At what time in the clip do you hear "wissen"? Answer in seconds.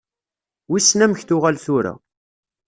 0.69-1.03